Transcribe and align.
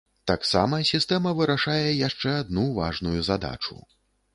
Таксама 0.29 0.79
сістэма 0.91 1.35
вырашае 1.41 1.85
яшчэ 2.07 2.29
адну 2.41 2.69
важную 2.83 3.19
задачу. 3.33 3.85